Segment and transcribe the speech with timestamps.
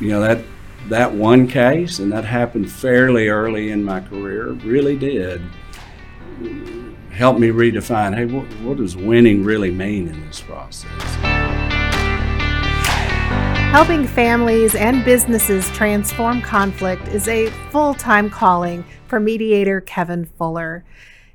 [0.00, 0.42] you know that
[0.88, 5.42] that one case, and that happened fairly early in my career, really did
[7.12, 8.14] help me redefine.
[8.14, 10.86] Hey, what, what does winning really mean in this process?
[13.72, 20.82] Helping families and businesses transform conflict is a full time calling for mediator Kevin Fuller.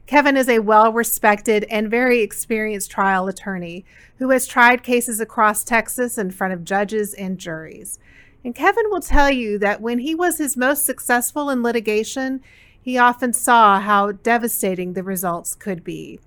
[0.07, 3.85] Kevin is a well respected and very experienced trial attorney
[4.17, 7.99] who has tried cases across Texas in front of judges and juries.
[8.45, 12.43] And Kevin will tell you that when he was his most successful in litigation,
[12.79, 16.19] he often saw how devastating the results could be.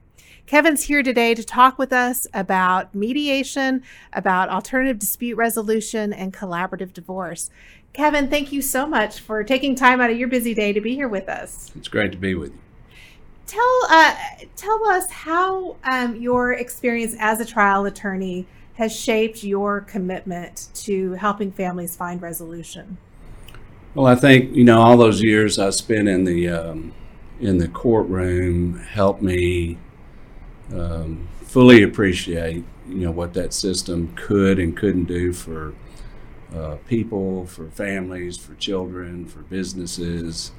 [0.44, 6.92] Kevin's here today to talk with us about mediation, about alternative dispute resolution, and collaborative
[6.92, 7.50] divorce.
[7.92, 10.96] Kevin, thank you so much for taking time out of your busy day to be
[10.96, 11.70] here with us.
[11.76, 12.58] It's great to be with you.
[13.46, 14.16] Tell uh,
[14.56, 18.44] tell us how um, your experience as a trial attorney
[18.78, 22.96] has shaped your commitment to helping families find resolution.
[23.94, 26.94] Well, I think you know all those years I spent in the um,
[27.40, 29.78] in the courtroom helped me
[30.72, 35.74] um, fully appreciate you know what that system could and couldn't do for
[36.54, 40.52] uh, people, for families, for children, for businesses,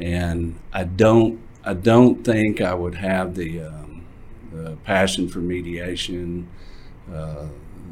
[0.00, 4.04] and I don't I don't think I would have the, um,
[4.52, 6.48] the passion for mediation,
[7.12, 7.46] uh,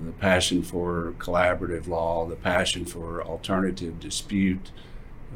[0.05, 4.71] the passion for collaborative law, the passion for alternative dispute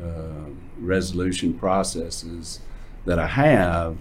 [0.02, 2.60] uh, resolution processes
[3.04, 3.96] that I have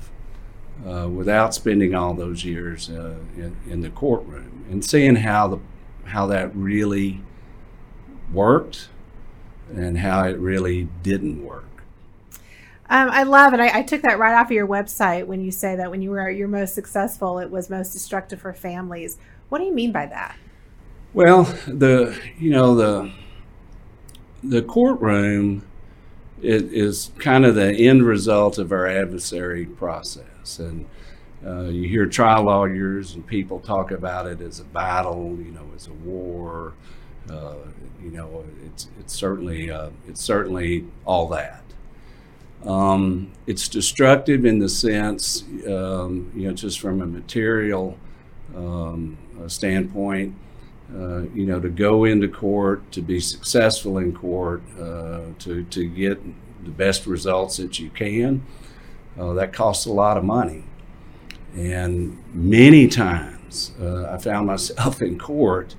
[0.86, 5.60] uh, without spending all those years uh, in, in, the courtroom and seeing how the
[6.04, 7.22] how that really
[8.34, 8.90] worked
[9.74, 11.64] and how it really didn't work.
[12.90, 13.60] Um, I love it.
[13.60, 16.12] I, I, took that right off of your website when you say that when you
[16.12, 19.18] were your most successful, it was most destructive for families.
[19.50, 20.36] What do you mean by that?
[21.14, 23.12] Well, the you know the
[24.44, 25.66] the courtroom
[26.42, 30.86] is kind of the end result of our adversary process and
[31.46, 35.66] uh, you hear trial lawyers and people talk about it as a battle, you know,
[35.76, 36.74] as a war.
[37.30, 37.56] Uh,
[38.02, 41.62] you know, it's it's certainly uh, it's certainly all that.
[42.66, 47.96] Um, it's destructive in the sense, um, you know, just from a material
[48.56, 49.18] um,
[49.48, 50.36] standpoint.
[50.96, 55.88] Uh, you know, to go into court, to be successful in court, uh, to to
[55.88, 56.22] get
[56.64, 58.44] the best results that you can
[59.20, 60.64] uh, that costs a lot of money.
[61.56, 65.76] And many times uh, I found myself in court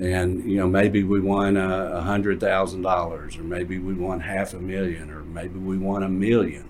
[0.00, 4.54] and you know maybe we won a hundred thousand dollars or maybe we won half
[4.54, 6.64] a million or maybe we won a million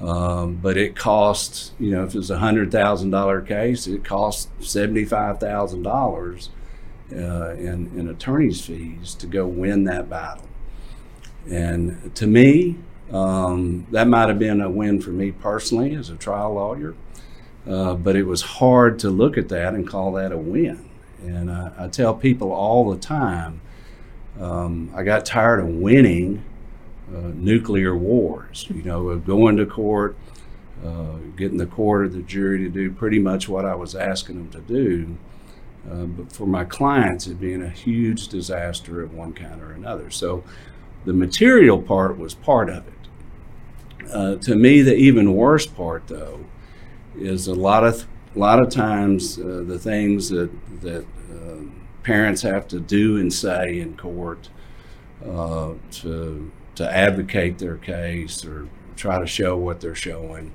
[0.00, 4.48] um, but it costs you know if it's a hundred thousand dollar case it costs
[4.60, 6.50] seventy five thousand dollars
[7.12, 10.48] uh, in, in attorney's fees to go win that battle
[11.48, 12.76] and to me
[13.12, 16.94] um, that might have been a win for me personally as a trial lawyer,
[17.68, 20.88] uh, but it was hard to look at that and call that a win.
[21.22, 23.60] And I, I tell people all the time,
[24.40, 26.44] um, I got tired of winning
[27.08, 30.16] nuclear wars, you know, of going to court,
[30.84, 34.36] uh, getting the court or the jury to do pretty much what I was asking
[34.36, 35.16] them to do.
[35.90, 40.10] Uh, but for my clients, it being a huge disaster of one kind or another.
[40.10, 40.42] So
[41.04, 44.10] the material part was part of it.
[44.10, 46.44] Uh, to me, the even worse part, though,
[47.16, 50.50] is a lot of a lot of times uh, the things that
[50.80, 51.62] that uh,
[52.02, 54.48] parents have to do and say in court
[55.24, 60.52] uh, to to advocate their case or try to show what they're showing.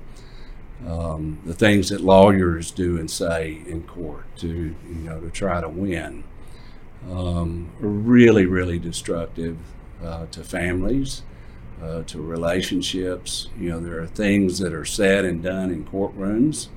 [0.86, 5.60] Um, the things that lawyers do and say in court to you know to try
[5.60, 6.24] to win
[7.10, 9.58] um, are really really destructive
[10.02, 11.22] uh, to families
[11.82, 13.48] uh, to relationships.
[13.58, 16.68] You know, there are things that are said and done in courtrooms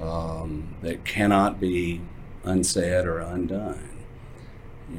[0.00, 2.00] um, that cannot be
[2.44, 3.90] unsaid or undone.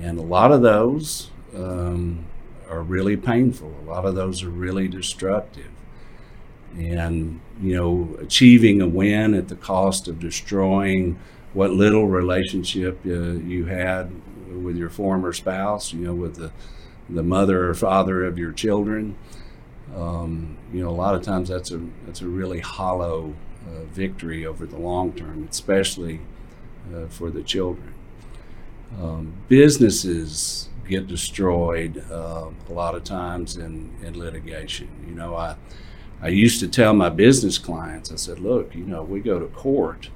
[0.02, 2.26] And a lot of those um,
[2.70, 3.74] are really painful.
[3.86, 5.72] A lot of those are really destructive.
[6.78, 11.18] And, you know, achieving a win at the cost of destroying
[11.54, 14.12] what little relationship uh, you had
[14.52, 16.52] with your former spouse, you know, with the
[17.10, 19.16] the mother or father of your children.
[19.96, 23.36] Um, you know, a lot of times that's a that's a really hollow
[23.68, 26.20] uh, victory over the long term, especially
[26.94, 27.94] uh, for the children.
[29.02, 34.90] Um, businesses get destroyed uh, a lot of times in, in litigation.
[35.08, 35.56] You know, I
[36.22, 39.48] I used to tell my business clients, I said, look, you know, we go to
[39.48, 40.10] court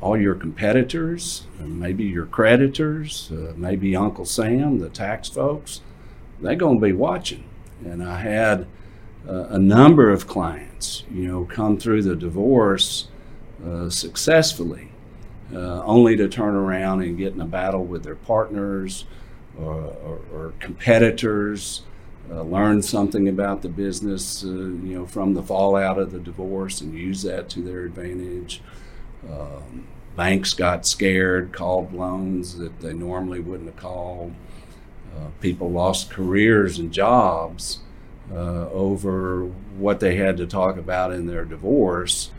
[0.00, 5.80] all your competitors, maybe your creditors, uh, maybe Uncle Sam, the tax folks,
[6.40, 7.44] they're going to be watching.
[7.84, 8.66] And I had
[9.26, 13.08] uh, a number of clients, you know, come through the divorce
[13.66, 14.92] uh, successfully,
[15.52, 19.06] uh, only to turn around and get in a battle with their partners
[19.58, 19.74] or,
[20.04, 21.82] or, or competitors.
[22.30, 26.80] Uh, learn something about the business, uh, you know, from the fallout of the divorce,
[26.80, 28.62] and use that to their advantage.
[29.28, 34.32] Um, banks got scared, called loans that they normally wouldn't have called.
[35.16, 37.80] Uh, people lost careers and jobs
[38.32, 39.46] uh, over
[39.76, 42.30] what they had to talk about in their divorce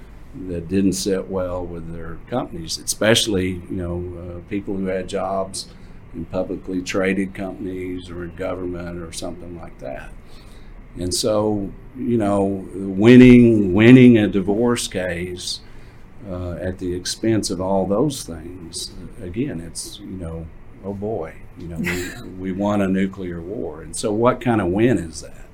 [0.47, 5.67] that didn't sit well with their companies, especially you know uh, people who had jobs
[6.13, 10.11] in publicly traded companies or in government or something like that.
[10.97, 15.61] And so, you know, winning winning a divorce case
[16.29, 18.91] uh, at the expense of all those things,
[19.21, 20.47] again, it's you know,
[20.83, 24.67] oh boy, you know, we, we won a nuclear war, and so what kind of
[24.67, 25.45] win is that?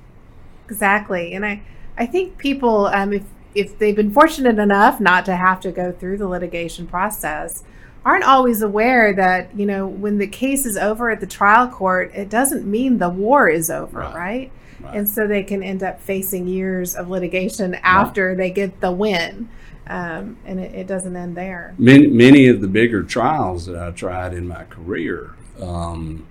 [0.66, 1.62] Exactly, and I
[1.96, 3.22] I think people, um, if
[3.54, 7.62] if they've been fortunate enough not to have to go through the litigation process,
[8.08, 12.10] aren't always aware that you know when the case is over at the trial court,
[12.14, 14.14] it doesn't mean the war is over, right?
[14.14, 14.52] right?
[14.80, 14.96] right.
[14.96, 18.36] And so they can end up facing years of litigation after right.
[18.36, 19.50] they get the win.
[19.86, 21.74] Um, and it, it, doesn't end there.
[21.78, 26.26] Many, many of the bigger trials that I tried in my career, um,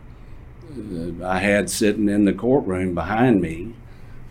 [1.24, 3.74] I had sitting in the courtroom behind me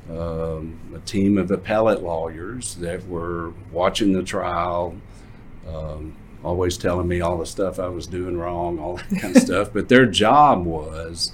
[0.08, 4.94] um, a team of appellate lawyers that were watching the trial,
[5.68, 6.14] um,
[6.44, 9.70] always telling me all the stuff I was doing wrong, all that kind of stuff.
[9.72, 11.32] But their job was,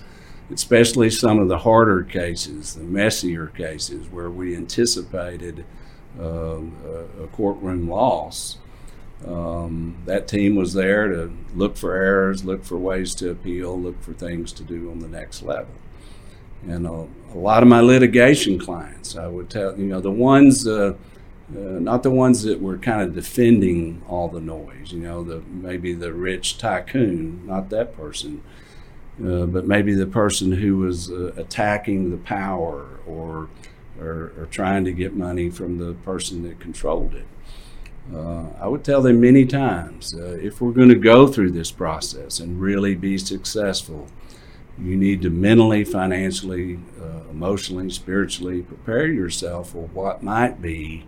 [0.52, 5.64] especially some of the harder cases, the messier cases where we anticipated
[6.20, 6.76] um,
[7.22, 8.58] a, courtroom loss.
[9.26, 14.02] Um, that team was there to look for errors, look for ways to appeal, look
[14.02, 15.72] for things to do on the next level.
[16.66, 20.66] And a, a lot of my litigation clients, I would tell you know the ones,
[20.66, 20.94] uh,
[21.56, 24.92] uh, not the ones that were kind of defending all the noise.
[24.92, 28.42] You know, the maybe the rich tycoon, not that person,
[29.22, 33.48] uh, but maybe the person who was uh, attacking the power or
[34.00, 37.26] or, or, trying to get money from the person that controlled it.
[38.12, 41.70] Uh, I would tell them many times uh, if we're going to go through this
[41.70, 44.08] process and really be successful,
[44.78, 51.04] you need to mentally, financially, uh, emotionally, spiritually prepare yourself for what might be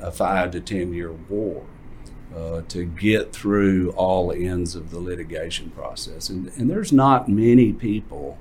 [0.00, 1.64] a five to ten year war.
[2.34, 6.28] Uh, to get through all ends of the litigation process.
[6.28, 8.38] And, and there's not many people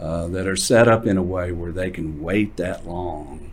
[0.00, 3.52] uh, that are set up in a way where they can wait that long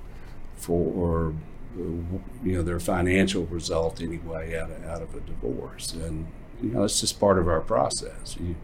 [0.55, 1.33] for
[1.77, 6.27] you know their financial result anyway out of, out of a divorce and
[6.61, 8.55] you know it's just part of our process you,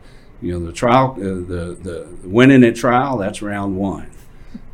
[0.42, 4.10] you know the trial uh, the the winning at trial that's round one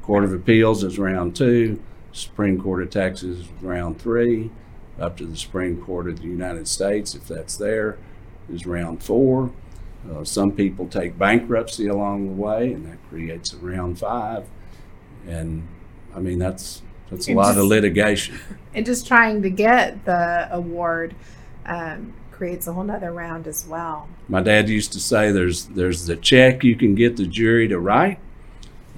[0.02, 1.82] court of appeals is round two
[2.12, 4.50] supreme court of texas round three
[5.00, 7.98] up to the supreme court of the united states if that's there
[8.50, 9.52] is round four
[10.08, 14.46] uh, some people take bankruptcy along the way, and that creates a round five.
[15.28, 15.68] And
[16.16, 18.40] I mean, that's that's a lot just, of litigation.
[18.72, 21.16] And just trying to get the award
[21.66, 24.08] um, creates a whole nother round as well.
[24.28, 27.80] My dad used to say, "There's there's the check you can get the jury to
[27.80, 28.20] write."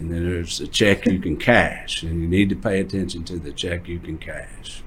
[0.02, 3.38] And then there's a check you can cash, and you need to pay attention to
[3.38, 4.82] the check you can cash.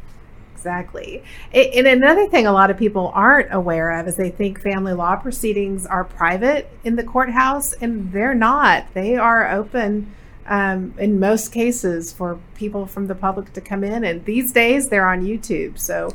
[0.56, 1.22] Exactly.
[1.52, 5.14] And another thing a lot of people aren't aware of is they think family law
[5.14, 8.92] proceedings are private in the courthouse, and they're not.
[8.92, 10.12] They are open
[10.46, 14.02] um, in most cases for people from the public to come in.
[14.02, 15.78] And these days they're on YouTube.
[15.78, 16.10] So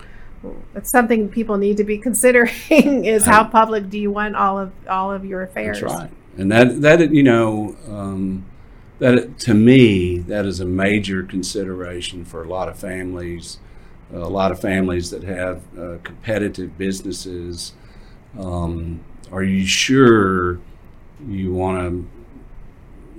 [0.74, 4.74] that's something people need to be considering is how public do you want all of
[4.89, 5.79] all of your affairs.
[5.79, 6.12] That's right.
[6.38, 8.46] And that that you know um,
[9.00, 13.60] that to me that is a major consideration for a lot of families
[14.13, 17.74] a lot of families that have uh, competitive businesses.
[18.38, 19.01] Um,
[19.32, 20.60] are you sure
[21.27, 22.10] you want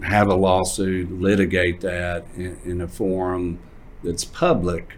[0.01, 3.59] to have a lawsuit, litigate that in, in, a forum
[4.03, 4.95] that's public,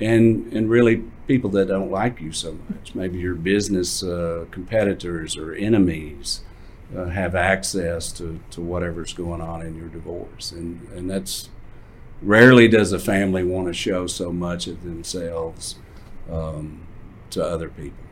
[0.00, 5.36] and and really people that don't like you so much, maybe your business uh, competitors
[5.36, 6.42] or enemies.
[6.96, 11.50] Uh, have access to, to whatever's going on in your divorce, and and that's
[12.22, 15.76] rarely does a family want to show so much of themselves
[16.30, 16.86] um,
[17.30, 18.04] to other people.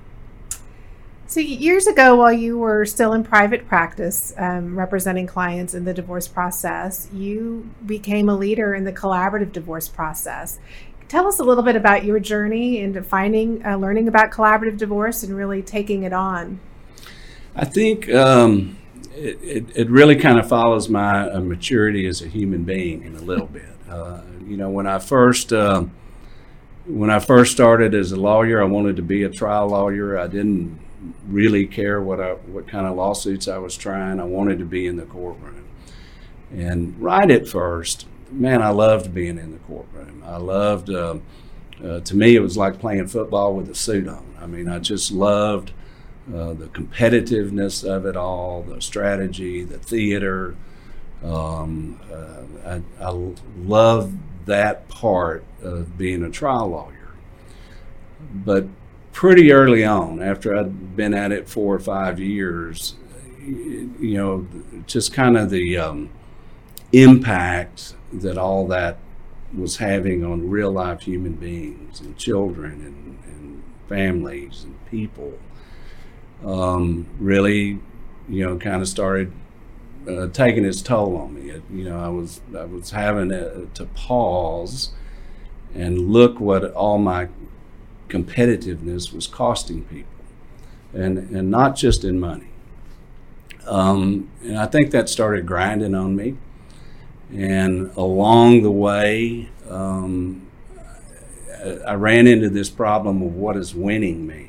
[1.29, 5.93] So, years ago, while you were still in private practice um, representing clients in the
[5.93, 10.61] divorce process, you became a leader in the collaborative divorce process.
[11.09, 15.25] Tell us a little bit about your journey into finding, uh, learning about collaborative divorce
[15.25, 16.61] and really taking it on.
[17.57, 18.77] I think um,
[19.15, 23.17] it, it, it, really kind of follows my uh, maturity as a human being in
[23.17, 23.65] a little bit.
[23.87, 25.85] Uh, you know, when I first uh,
[26.87, 30.19] when I first started as a lawyer, I wanted to be a trial lawyer.
[30.19, 30.81] I didn't
[31.29, 34.19] really care what I, what kind of lawsuits I was trying.
[34.19, 35.69] I wanted to be in the courtroom.
[36.51, 40.23] And right at first, man, I loved being in the courtroom.
[40.27, 40.91] I loved.
[40.91, 41.19] Uh,
[41.83, 44.35] uh, to me, it was like playing football with a suit on.
[44.41, 45.73] I mean, I just loved
[46.35, 50.57] uh, the competitiveness of it all, the strategy, the theater.
[51.23, 54.13] Um, uh, I, I love
[54.47, 57.15] that part of being a trial lawyer.
[58.33, 58.67] But
[59.13, 62.97] pretty early on, after I'd been at it four or five years,
[63.41, 64.47] you know,
[64.87, 66.11] just kind of the um,
[66.93, 68.99] impact that all that
[69.57, 75.39] was having on real life human beings and children and, and families and people
[76.45, 77.81] um, really,
[78.29, 79.33] you know, kind of started
[80.09, 81.51] uh, taking its toll on me.
[81.51, 84.91] It, you know, I was I was having to, to pause
[85.75, 87.29] and look what all my
[88.09, 90.25] competitiveness was costing people,
[90.95, 92.49] and and not just in money.
[93.67, 96.37] Um, and I think that started grinding on me.
[97.33, 100.47] And along the way, um,
[101.65, 104.46] I, I ran into this problem of what does winning mean.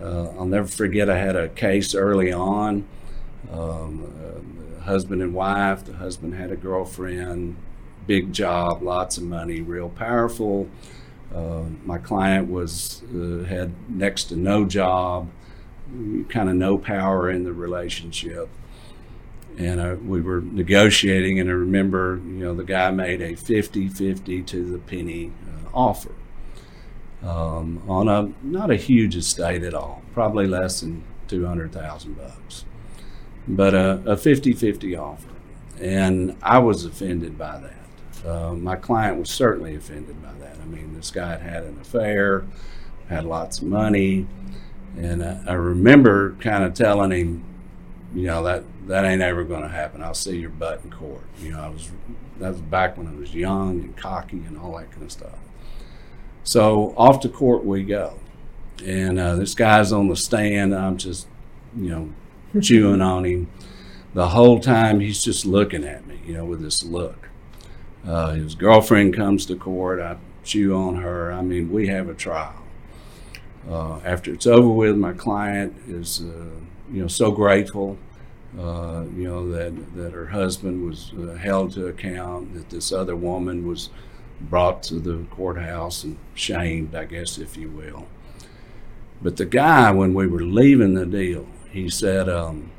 [0.00, 1.08] Uh, I'll never forget.
[1.08, 2.86] I had a case early on
[3.50, 5.84] um, uh, husband and wife.
[5.84, 7.56] The husband had a girlfriend,
[8.06, 10.68] big job, lots of money, real powerful.
[11.34, 15.28] Uh, my client was uh, had next to no job,
[16.28, 18.48] kind of no power in the relationship.
[19.58, 23.88] And uh, we were negotiating, and I remember, you know, the guy made a 50
[23.88, 26.12] 50 to the penny uh, offer
[27.26, 32.64] um, on a not a huge estate at all, probably less than 200,000 bucks
[33.48, 35.28] but a, a 50-50 offer.
[35.80, 38.28] And I was offended by that.
[38.28, 40.56] Uh, my client was certainly offended by that.
[40.60, 42.44] I mean, this guy had had an affair,
[43.08, 44.26] had lots of money,
[44.96, 47.44] and I, I remember kind of telling him,
[48.14, 50.02] you know, that that ain't ever going to happen.
[50.02, 51.24] I'll see your butt in court.
[51.40, 51.90] You know, I was
[52.38, 55.38] that was back when I was young and cocky and all that kind of stuff.
[56.46, 58.14] So off to court we go,
[58.84, 60.72] and uh, this guy's on the stand.
[60.72, 61.26] I'm just,
[61.76, 63.50] you know, chewing on him.
[64.14, 67.30] The whole time he's just looking at me, you know, with this look.
[68.06, 70.00] Uh, his girlfriend comes to court.
[70.00, 71.32] I chew on her.
[71.32, 72.62] I mean, we have a trial.
[73.68, 76.44] Uh, after it's over with, my client is, uh,
[76.92, 77.98] you know, so grateful,
[78.56, 83.16] uh, you know, that, that her husband was uh, held to account, that this other
[83.16, 83.90] woman was
[84.40, 88.06] brought to the courthouse and shamed, I guess, if you will.
[89.22, 92.70] But the guy, when we were leaving the deal, he said, um,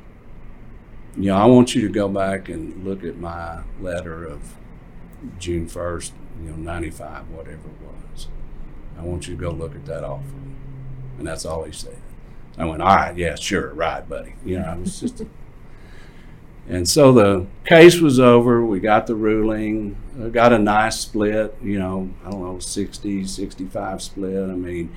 [1.16, 4.54] you know, I want you to go back and look at my letter of
[5.38, 6.12] June 1st,
[6.42, 8.28] you know, 95, whatever it was.
[8.96, 10.22] I want you to go look at that offer.
[11.18, 11.98] And that's all he said.
[12.56, 14.34] I went, all right, yeah, sure, right, buddy.
[14.44, 15.22] You know, I was just.
[16.68, 18.64] And so the case was over.
[18.64, 19.96] We got the ruling,
[20.32, 24.50] got a nice split, you know, I don't know, 60, 65 split.
[24.50, 24.94] I mean,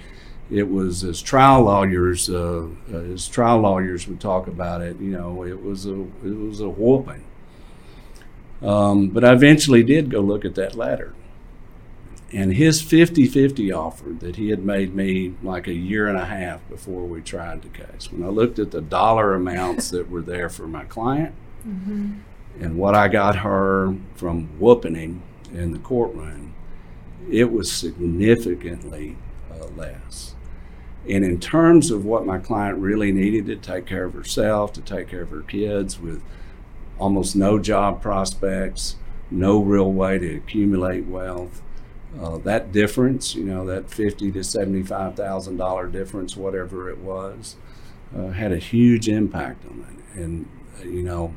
[0.50, 5.00] it was as trial lawyers, uh, as trial lawyers would talk about it.
[5.00, 7.24] You know, it was a it was a whooping.
[8.62, 11.16] Um, but I eventually did go look at that letter.
[12.34, 16.26] And his 50 50 offer that he had made me like a year and a
[16.26, 20.22] half before we tried the case, when I looked at the dollar amounts that were
[20.22, 21.34] there for my client
[21.66, 22.14] mm-hmm.
[22.60, 26.54] and what I got her from whooping him in the courtroom,
[27.30, 29.18] it was significantly
[29.52, 30.36] uh, less.
[31.10, 34.82] And in terms of what my client really needed to take care of herself, to
[34.82, 36.22] take care of her kids with
[37.00, 38.98] almost no job prospects,
[39.32, 41.62] no real way to accumulate wealth,
[42.20, 47.56] uh, that difference, you know, that fifty to seventy-five thousand dollar difference, whatever it was,
[48.16, 50.48] uh, had a huge impact on it, and
[50.80, 51.34] uh, you know,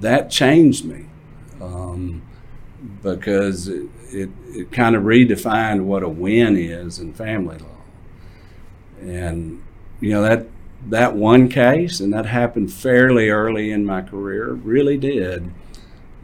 [0.00, 1.06] that changed me
[1.60, 2.22] um,
[3.02, 7.66] because it, it, it kind of redefined what a win is in family law.
[9.00, 9.62] And
[10.00, 10.46] you know that
[10.88, 15.50] that one case, and that happened fairly early in my career, really did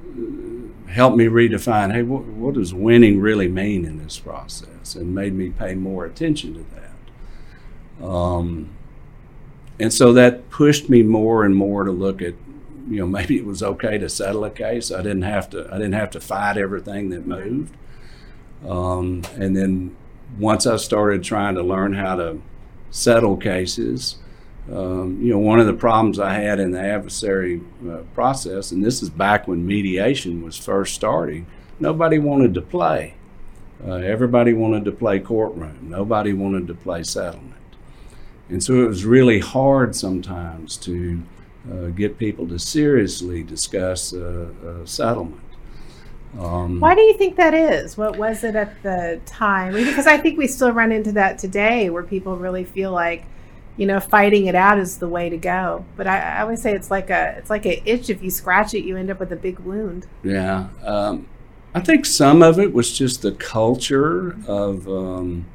[0.01, 1.93] uh, help me redefine.
[1.93, 4.95] Hey, what, what does winning really mean in this process?
[4.95, 6.65] And made me pay more attention to
[8.01, 8.07] that.
[8.07, 8.71] Um,
[9.81, 12.35] and so that pushed me more and more to look at
[12.89, 15.79] you know maybe it was okay to settle a case i didn't have to i
[15.79, 17.75] didn't have to fight everything that moved
[18.67, 19.97] Um, and then
[20.39, 22.41] once I started trying to learn how to
[22.91, 24.17] settle cases,
[24.73, 28.83] um, you know, one of the problems I had in the adversary uh, process, and
[28.85, 31.47] this is back when mediation was first starting,
[31.79, 33.15] nobody wanted to play.
[33.87, 35.79] Uh, everybody wanted to play courtroom.
[35.91, 37.53] Nobody wanted to play settlement.
[38.49, 41.23] And so it was really hard sometimes to
[41.71, 45.41] uh, get people to seriously discuss uh, settlement.
[46.39, 47.97] Um, Why do you think that is?
[47.97, 49.73] What was it at the time?
[49.73, 53.25] Because I think we still run into that today where people really feel like,
[53.77, 55.85] you know, fighting it out is the way to go.
[55.97, 58.11] But I, I always say it's like a it's like an itch.
[58.11, 60.07] If you scratch it, you end up with a big wound.
[60.23, 61.29] Yeah, um,
[61.73, 65.47] I think some of it was just the culture of um,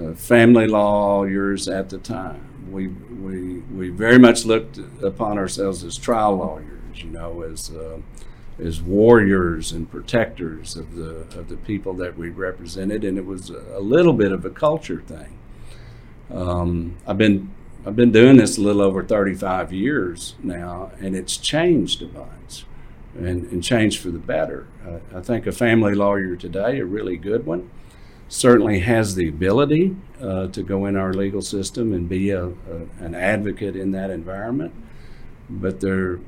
[0.00, 2.49] uh, family lawyers at the time.
[2.70, 7.98] We we we very much looked upon ourselves as trial lawyers, you know, as uh,
[8.58, 13.50] as warriors and protectors of the of the people that we represented, and it was
[13.50, 15.38] a, little bit of a culture thing.
[16.32, 17.50] Um, I've been
[17.84, 22.66] I've been doing this a little over 35 years now, and it's changed a bunch,
[23.16, 24.66] and, and changed for the better.
[25.14, 27.70] I think a family lawyer today, a really good one,
[28.30, 32.52] certainly has the ability uh, to go in our legal system and be a, a,
[33.00, 34.72] an advocate in that environment,
[35.50, 36.20] but there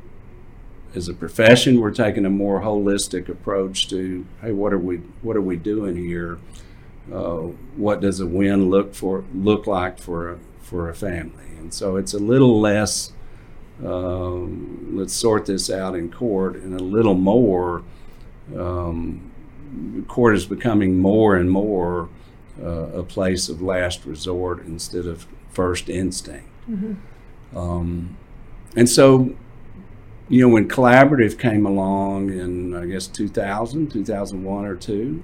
[0.95, 5.37] as a profession, we're taking a more holistic approach to, hey, what are we what
[5.37, 6.39] are we doing here?
[7.13, 11.45] Uh, what does a win look for look like for a, for a family?
[11.59, 13.13] And so it's a little less.
[13.83, 17.83] Um, let's sort this out in court, and a little more.
[18.55, 19.32] Um,
[20.09, 22.09] court is becoming more and more
[22.63, 26.49] uh, a place of last resort instead of first instinct.
[26.69, 27.57] Mm-hmm.
[27.57, 28.17] Um,
[28.77, 29.35] and so
[30.33, 35.23] you know, when collaborative came along in, I guess, 2000, 2001 or two,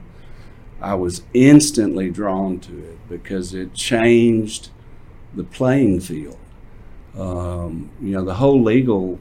[0.82, 4.68] I was instantly drawn to it because it changed
[5.34, 6.38] the playing field.
[7.16, 9.18] Um, you know, the whole legal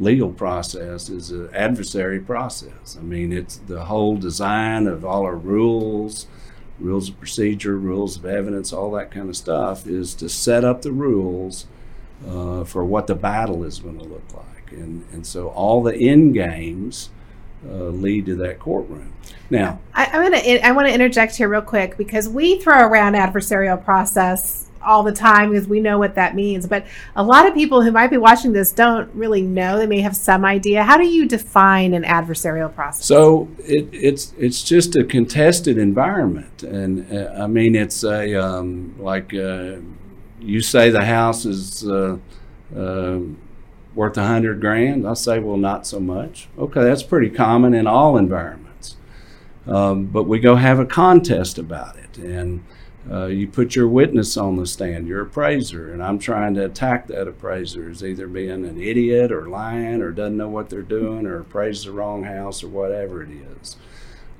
[0.00, 2.96] legal process is an adversary process.
[2.98, 6.26] I mean, it's the whole design of all our rules,
[6.80, 10.82] rules of procedure, rules of evidence, all that kind of stuff is to set up
[10.82, 11.66] the rules
[12.26, 15.94] uh, for what the battle is going to look like and and so all the
[15.94, 17.10] end games
[17.68, 19.12] uh, lead to that courtroom.
[19.50, 23.14] Now, I, am gonna I want to interject here real quick because we throw around
[23.14, 26.66] adversarial process all the time because we know what that means.
[26.66, 29.78] But a lot of people who might be watching this don't really know.
[29.78, 30.82] They may have some idea.
[30.84, 33.04] How do you define an adversarial process?
[33.04, 38.94] So it, it's it's just a contested environment, and uh, I mean it's a um,
[38.98, 39.76] like uh,
[40.40, 41.88] you say the house is.
[41.88, 42.18] Uh,
[42.74, 43.38] um,
[43.94, 45.06] worth a hundred grand?
[45.06, 46.48] I say, well, not so much.
[46.58, 48.96] Okay, that's pretty common in all environments.
[49.66, 52.64] Um, but we go have a contest about it, and
[53.10, 57.08] uh, you put your witness on the stand, your appraiser, and I'm trying to attack
[57.08, 61.26] that appraiser as either being an idiot or lying or doesn't know what they're doing
[61.26, 63.76] or appraised the wrong house or whatever it is.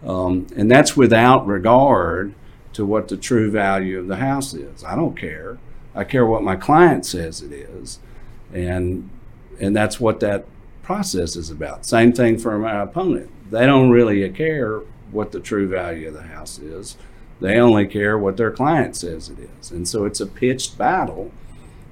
[0.07, 2.35] Um, and that's without regard
[2.75, 4.85] to what the true value of the house is.
[4.85, 5.59] I don't care.
[5.95, 7.99] I care what my client says it is.
[8.53, 9.11] And
[9.61, 10.47] and that's what that
[10.83, 11.85] process is about.
[11.85, 13.31] Same thing for my opponent.
[13.51, 14.79] They don't really care
[15.11, 16.97] what the true value of the house is.
[17.41, 19.71] They only care what their client says it is.
[19.71, 21.33] And so it's a pitched battle.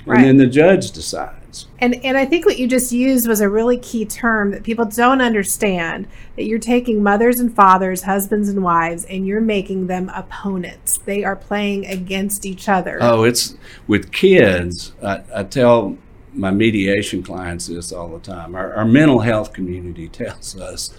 [0.04, 0.18] Right.
[0.18, 1.66] And then the judge decides.
[1.78, 4.84] And and I think what you just used was a really key term that people
[4.84, 6.06] don't understand
[6.36, 10.98] that you're taking mothers and fathers, husbands and wives and you're making them opponents.
[10.98, 12.98] They are playing against each other.
[13.00, 13.56] Oh, it's
[13.86, 14.92] with kids.
[15.02, 15.96] I, I tell
[16.32, 18.54] my mediation clients this all the time.
[18.54, 20.96] Our, our mental health community tells us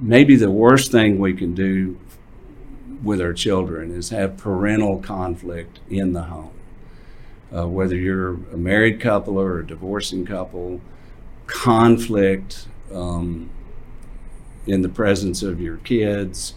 [0.00, 1.98] maybe the worst thing we can do
[3.02, 6.52] with our children is have parental conflict in the home.
[7.54, 10.80] Uh, whether you're a married couple or a divorcing couple,
[11.46, 13.50] conflict um,
[14.66, 16.54] in the presence of your kids,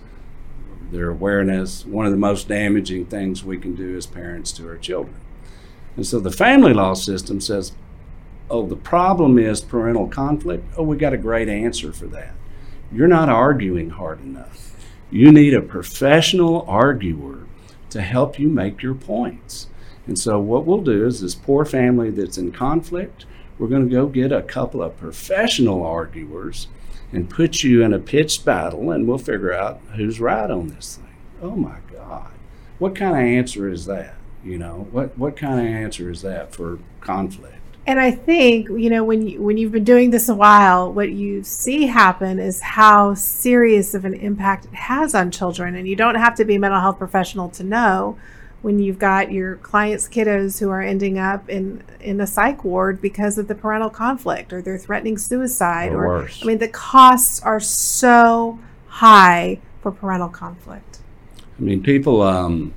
[0.92, 4.78] their awareness, one of the most damaging things we can do as parents to our
[4.78, 5.20] children.
[5.96, 7.74] And so the family law system says
[8.50, 10.66] oh, the problem is parental conflict.
[10.78, 12.34] Oh, we got a great answer for that.
[12.92, 14.75] You're not arguing hard enough.
[15.12, 17.40] You need a professional arguer
[17.90, 19.68] to help you make your points.
[20.08, 23.26] And so, what we'll do is this poor family that's in conflict,
[23.58, 26.68] we're going to go get a couple of professional arguers
[27.12, 30.98] and put you in a pitched battle, and we'll figure out who's right on this
[30.98, 31.16] thing.
[31.42, 32.32] Oh my God.
[32.78, 34.16] What kind of answer is that?
[34.44, 37.55] You know, what, what kind of answer is that for conflict?
[37.88, 41.12] And I think you know when you, when you've been doing this a while, what
[41.12, 45.96] you see happen is how serious of an impact it has on children, and you
[45.96, 48.18] don't have to be a mental health professional to know
[48.64, 53.00] when you've got your clients' kiddos who are ending up in in a psych ward
[53.00, 56.42] because of the parental conflict, or they're threatening suicide, Or or worse.
[56.42, 61.00] I mean, the costs are so high for parental conflict.
[61.60, 62.74] I mean, people, um,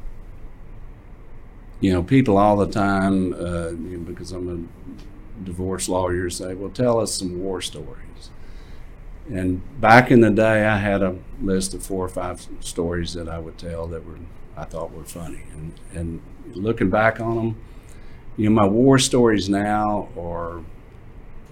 [1.80, 4.48] you know, people all the time, uh, you know, because I'm
[5.40, 8.30] a divorce lawyer, say, well, tell us some war stories.
[9.28, 13.28] And back in the day, I had a list of four or five stories that
[13.28, 14.18] I would tell that were
[14.56, 15.42] I thought were funny.
[15.52, 16.20] And, and
[16.54, 17.56] looking back on them,
[18.36, 20.62] you know, my war stories now are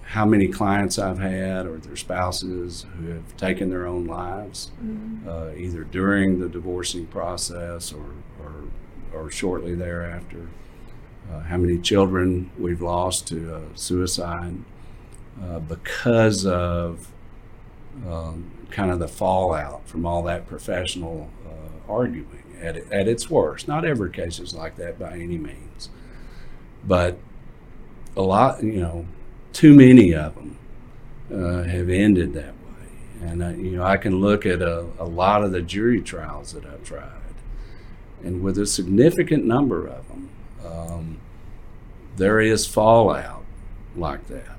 [0.03, 4.71] how many clients I've had or their spouses who have taken their own lives,
[5.27, 8.11] uh, either during the divorcing process or,
[8.41, 8.53] or,
[9.13, 10.47] or shortly thereafter.
[11.31, 14.55] Uh, how many children we've lost to uh, suicide
[15.43, 17.11] uh, because of
[18.07, 23.67] um, kind of the fallout from all that professional uh, arguing at, at its worst.
[23.67, 25.89] Not every case is like that by any means,
[26.85, 27.17] but
[28.15, 29.05] a lot, you know,
[29.53, 30.57] too many of them
[31.31, 33.29] uh, have ended that way.
[33.29, 36.53] And, uh, you know, I can look at a, a lot of the jury trials
[36.53, 37.16] that I've tried,
[38.23, 40.29] and with a significant number of them,
[40.65, 41.17] um,
[42.15, 43.43] there is fallout
[43.95, 44.57] like that.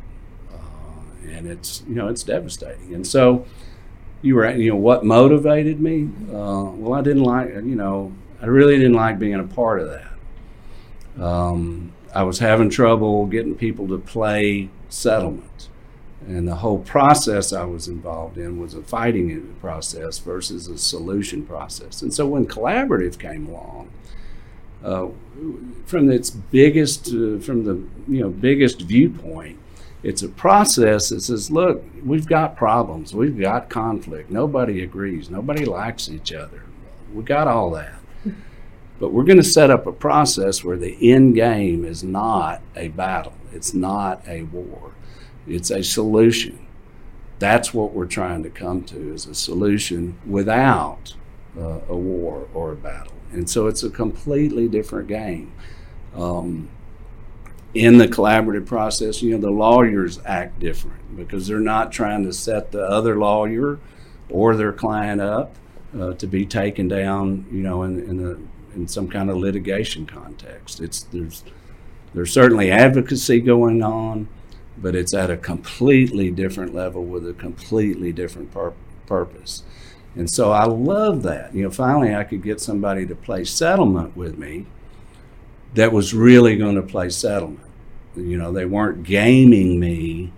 [0.53, 2.94] Uh, and it's, you know, it's devastating.
[2.94, 3.47] And so,
[4.23, 6.09] you were, you know, what motivated me?
[6.29, 9.88] Uh, well, I didn't like, you know, I really didn't like being a part of
[9.88, 11.25] that.
[11.25, 15.68] Um, I was having trouble getting people to play settlement.
[16.26, 21.46] And the whole process I was involved in was a fighting process versus a solution
[21.46, 22.02] process.
[22.02, 23.90] And so when collaborative came along,
[24.85, 25.09] uh,
[25.87, 29.59] from its biggest, uh, from the you know biggest viewpoint,
[30.02, 35.64] it's a process that says, look, we've got problems, we've got conflict, nobody agrees, nobody
[35.64, 36.62] likes each other,
[37.12, 37.94] we got all that.
[39.00, 42.88] But we're going to set up a process where the end game is not a
[42.88, 44.92] battle, it's not a war,
[45.48, 46.66] it's a solution.
[47.38, 51.14] That's what we're trying to come to is a solution without
[51.56, 53.12] uh, a war or a battle.
[53.32, 55.52] And so it's a completely different game.
[56.14, 56.68] Um,
[57.74, 62.32] in the collaborative process, you know, the lawyers act different because they're not trying to
[62.32, 63.78] set the other lawyer
[64.30, 65.54] or their client up
[65.98, 70.06] uh, to be taken down, you know, in, in, a, in some kind of litigation
[70.06, 70.80] context.
[70.80, 71.44] It's there's
[72.14, 74.28] there's certainly advocacy going on,
[74.81, 78.75] but it's at a completely different level with a completely different pur-
[79.07, 79.62] purpose.
[80.14, 81.55] And so I love that.
[81.55, 84.67] You know, finally I could get somebody to play settlement with me
[85.75, 87.67] that was really going to play settlement.
[88.17, 90.33] You know, they weren't gaming me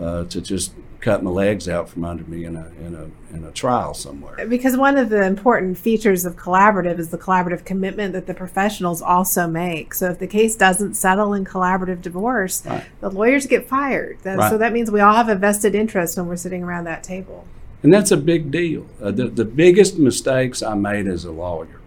[0.00, 3.44] uh, to just cut my legs out from under me in a in a in
[3.44, 4.46] a trial somewhere.
[4.46, 9.02] Because one of the important features of collaborative is the collaborative commitment that the professionals
[9.02, 9.94] also make.
[9.94, 12.84] So if the case doesn't settle in collaborative divorce, Right.
[13.00, 14.18] the lawyers get fired.
[14.22, 14.50] That, Right.
[14.50, 17.46] So that means we all have a vested interest when we're sitting around that table.
[17.82, 18.86] And that's a big deal.
[19.00, 21.80] Uh, the, the biggest mistakes I made as a lawyer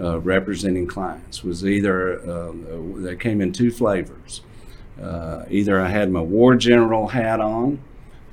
[0.00, 2.52] uh, representing clients was either uh,
[2.96, 4.40] they came in two flavors.
[5.00, 7.80] Uh, either I had my war general hat on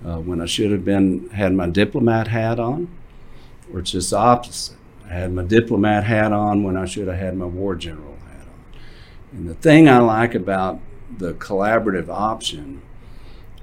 [0.05, 2.89] uh, when I should have been had my diplomat hat on,
[3.71, 4.77] or it's just the opposite.
[5.05, 8.47] I had my diplomat hat on when I should have had my war general hat
[8.47, 8.81] on.
[9.33, 10.79] And the thing I like about
[11.17, 12.81] the collaborative option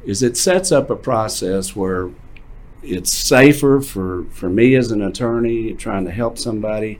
[0.05, 2.11] is it sets up a process where
[2.83, 6.99] it's safer for, for me as an attorney trying to help somebody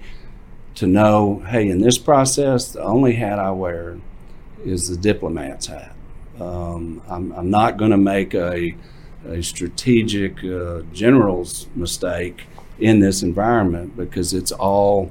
[0.75, 3.99] to know, hey, in this process, the only hat I wear
[4.65, 5.95] is the diplomat's hat.
[6.41, 8.75] Um, I'm, I'm not going to make a,
[9.27, 12.47] a strategic uh, general's mistake
[12.79, 15.11] in this environment because it's all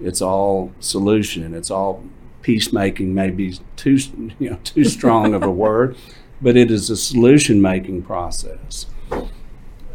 [0.00, 1.54] it's all solution.
[1.54, 2.04] It's all
[2.42, 3.14] peacemaking.
[3.14, 3.98] Maybe too
[4.38, 5.96] you know too strong of a word,
[6.40, 8.86] but it is a solution making process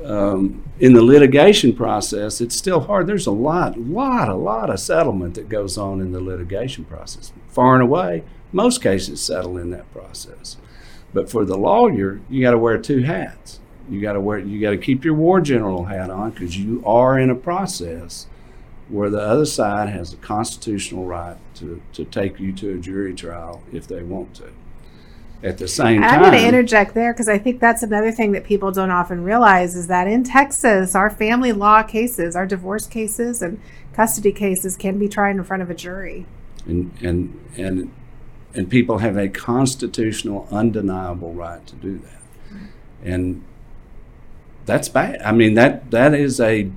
[0.05, 3.07] um, in the litigation process, it's still hard.
[3.07, 7.33] There's a lot, lot, a lot of settlement that goes on in the litigation process.
[7.49, 10.57] Far and away, most cases settle in that process.
[11.15, 13.61] But for the lawyer, you got to wear two hats.
[13.89, 16.83] You got to wear, you got to keep your war general hat on because you
[16.85, 18.27] are in a process
[18.89, 23.15] where the other side has a constitutional right to, to take you to a jury
[23.15, 24.51] trial if they want to.
[25.41, 28.33] At the same time, I'm going to interject there because I think that's another thing
[28.33, 32.87] that people don't often realize is that in Texas, our family law cases, our divorce
[32.87, 33.61] cases, and
[33.93, 36.25] custody cases can be tried in front of a jury.
[36.65, 37.91] and and and
[38.55, 42.21] and people have a constitutional, undeniable right to do that.
[43.03, 43.43] And
[44.65, 45.21] that's bad.
[45.21, 46.71] I mean, that that is a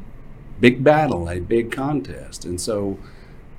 [0.61, 2.45] big battle, a big contest.
[2.45, 2.99] And so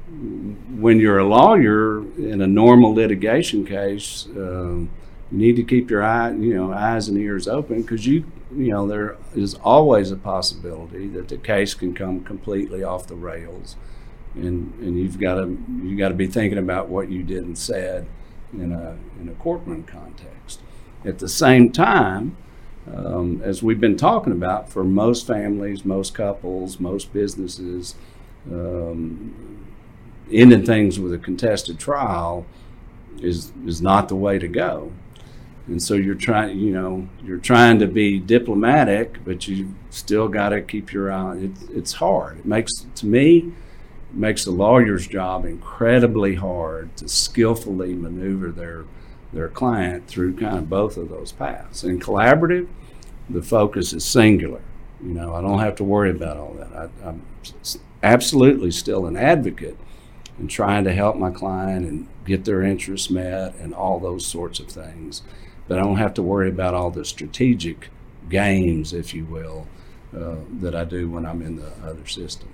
[0.09, 4.89] when you're a lawyer in a normal litigation case, um,
[5.31, 8.71] you need to keep your eye, you know, eyes and ears open because you, you
[8.71, 13.75] know, there is always a possibility that the case can come completely off the rails,
[14.35, 17.57] and and you've got to you got to be thinking about what you did and
[17.57, 18.07] said
[18.53, 20.61] in a in a courtroom context.
[21.05, 22.35] At the same time,
[22.93, 27.95] um, as we've been talking about, for most families, most couples, most businesses,
[28.51, 29.65] um,
[30.31, 32.45] ending things with a contested trial
[33.21, 34.91] is is not the way to go.
[35.67, 40.49] And so you're trying, you know, you're trying to be diplomatic, but you still got
[40.49, 41.37] to keep your eye.
[41.37, 42.39] It, it's hard.
[42.39, 43.53] It makes, to me,
[44.11, 48.85] makes the lawyer's job incredibly hard to skillfully maneuver their
[49.31, 51.83] their client through kind of both of those paths.
[51.83, 52.67] In collaborative,
[53.29, 54.61] the focus is singular.
[55.03, 56.73] You know, I don't have to worry about all that.
[56.73, 57.21] I, I'm
[58.01, 59.77] absolutely still an advocate
[60.39, 64.59] and trying to help my client and get their interests met and all those sorts
[64.59, 65.21] of things.
[65.67, 67.89] But I don't have to worry about all the strategic
[68.29, 69.67] games, if you will,
[70.15, 72.49] uh, that I do when I'm in the other system.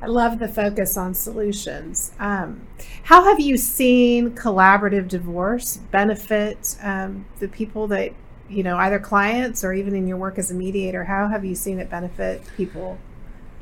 [0.00, 2.12] I love the focus on solutions.
[2.18, 2.66] Um,
[3.04, 8.12] how have you seen collaborative divorce benefit um, the people that,
[8.48, 11.04] you know, either clients or even in your work as a mediator?
[11.04, 12.98] How have you seen it benefit people,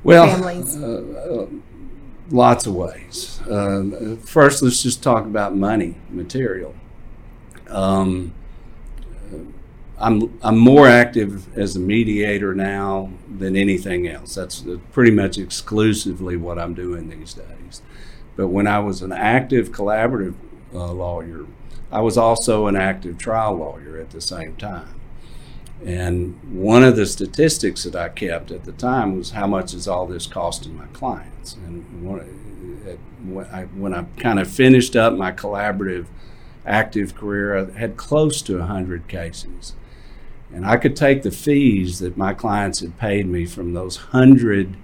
[0.02, 0.76] well, families?
[0.76, 1.46] Uh, uh,
[2.30, 3.40] lots of ways.
[3.42, 6.74] Uh, first, let's just talk about money, material.
[7.68, 8.34] Um,
[9.98, 14.34] I'm I'm more active as a mediator now than anything else.
[14.34, 17.82] That's pretty much exclusively what I'm doing these days.
[18.36, 20.34] But when I was an active collaborative
[20.74, 21.46] uh, lawyer,
[21.92, 25.00] I was also an active trial lawyer at the same time.
[25.84, 29.86] And one of the statistics that I kept at the time was how much is
[29.86, 31.54] all this costing my clients.
[31.54, 36.06] And when I, when I kind of finished up my collaborative
[36.66, 39.74] active career, I had close to 100 cases.
[40.52, 44.76] And I could take the fees that my clients had paid me from those 100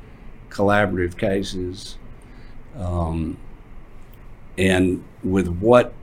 [0.49, 1.97] collaborative cases
[2.77, 3.39] um,
[4.59, 5.95] and with what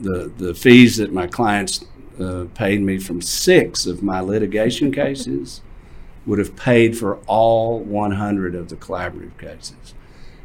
[0.00, 1.84] the, the fees that my clients
[2.20, 5.62] uh, paid me from six of my litigation cases
[6.26, 9.94] would have paid for all 100 of the collaborative cases.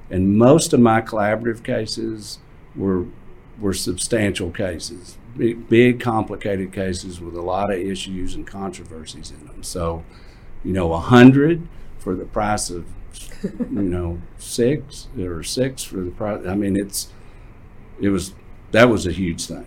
[0.10, 2.40] And most of my collaborative cases
[2.76, 3.06] were,
[3.60, 9.46] were substantial cases, big, big, complicated cases with a lot of issues and controversies in
[9.46, 9.64] them.
[9.64, 10.04] So,
[10.64, 12.86] you know, a 100 for the price of,
[13.44, 16.46] you know, six or six for the price.
[16.46, 17.12] I mean, it's,
[18.00, 18.34] it was,
[18.72, 19.66] that was a huge thing.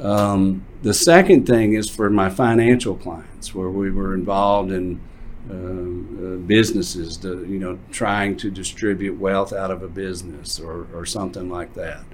[0.00, 5.00] Um, the second thing is for my financial clients, where we were involved in
[5.50, 10.86] uh, uh, businesses, to, you know, trying to distribute wealth out of a business or,
[10.94, 12.04] or something like that.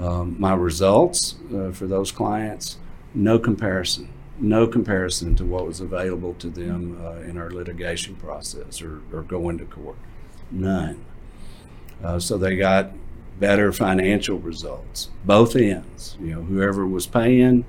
[0.00, 2.76] Um, my results uh, for those clients,
[3.14, 8.82] no comparison, no comparison to what was available to them uh, in our litigation process
[8.82, 9.96] or, or going to court.
[10.50, 11.02] None.
[12.04, 12.90] Uh, so they got
[13.38, 16.16] better financial results, both ends.
[16.20, 17.64] You know, whoever was paying,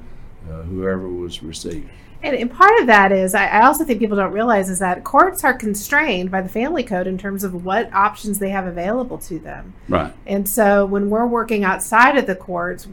[0.50, 1.90] uh, whoever was receiving.
[2.24, 5.04] And, and, part of that is, I, I, also think people don't realize is that
[5.04, 9.20] courts are constrained by the family code in terms of what options they have available
[9.20, 9.74] to them.
[9.88, 10.14] Right.
[10.26, 12.88] And so when we're working outside of the courts,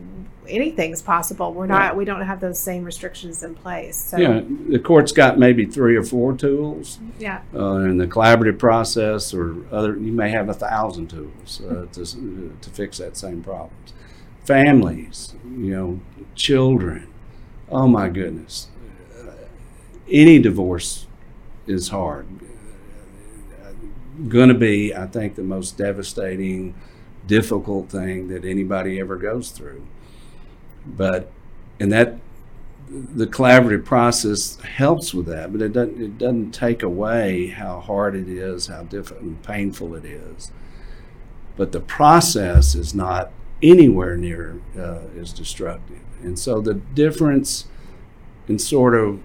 [0.46, 1.54] anything's possible.
[1.54, 1.92] We're not.
[1.92, 1.94] Yeah.
[1.94, 3.96] We don't have those same restrictions in place.
[3.96, 4.18] So.
[4.18, 6.98] Yeah, the court's got maybe three or four tools.
[7.18, 7.40] Yeah.
[7.54, 12.56] Uh, in the collaborative process, or other, you may have a thousand tools uh, to
[12.60, 13.94] to fix that same problems.
[14.44, 16.00] Families, you know,
[16.34, 17.08] children.
[17.70, 18.68] Oh my goodness
[20.08, 21.06] any divorce
[21.66, 22.26] is hard.
[24.28, 26.74] Going to be, I think, the most devastating,
[27.26, 29.86] difficult thing that anybody ever goes through.
[30.86, 31.30] But,
[31.80, 32.18] and that,
[32.88, 38.14] the collaborative process helps with that, but it doesn't, it doesn't take away how hard
[38.14, 40.52] it is, how difficult and painful it is.
[41.56, 43.30] But the process is not
[43.62, 46.00] anywhere near uh, as destructive.
[46.22, 47.66] And so the difference
[48.46, 49.20] in sort of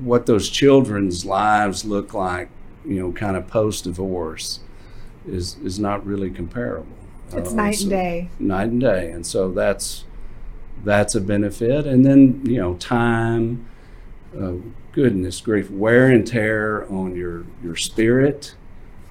[0.00, 2.48] what those children's lives look like,
[2.84, 4.60] you know, kind of post divorce,
[5.26, 6.96] is is not really comparable.
[7.32, 8.30] It's uh, night so and day.
[8.38, 10.04] Night and day, and so that's
[10.84, 11.86] that's a benefit.
[11.86, 13.66] And then you know, time,
[14.38, 14.54] uh,
[14.92, 18.54] goodness grief, wear and tear on your your spirit,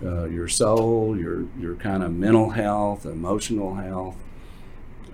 [0.03, 4.17] uh, your soul, your your kind of mental health, emotional health.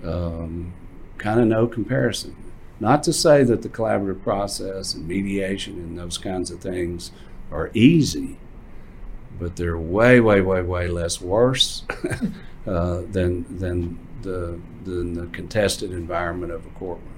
[0.04, 0.74] um,
[1.18, 2.36] kind of no comparison.
[2.82, 7.12] Not to say that the collaborative process and mediation and those kinds of things
[7.52, 8.38] are easy,
[9.38, 11.84] but they're way, way, way, way less worse
[12.66, 17.08] uh, than than the than the contested environment of a courtroom.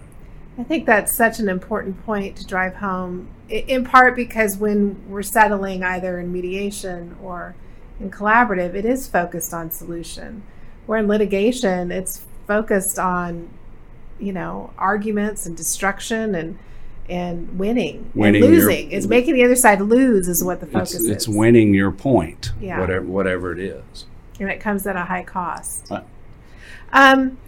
[0.59, 5.23] I think that's such an important point to drive home, in part because when we're
[5.23, 7.55] settling either in mediation or
[7.99, 10.43] in collaborative, it is focused on solution.
[10.85, 13.49] Where in litigation, it's focused on
[14.25, 16.59] you know arguments and destruction and
[17.09, 20.67] and winning, winning and losing your, is making the other side lose is what the
[20.67, 21.11] focus it's, is.
[21.11, 22.81] It's winning your point, yeah.
[22.81, 24.07] whatever whatever it is,
[24.41, 25.93] and it comes at a high cost.
[25.93, 26.03] Uh,
[26.93, 27.39] um,